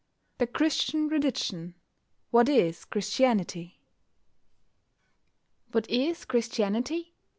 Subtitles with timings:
[0.39, 1.75] THE CHRISTIAN RELIGION
[2.31, 3.79] WHAT IS CHRISTIANITY?
[5.71, 7.13] What is Christianity?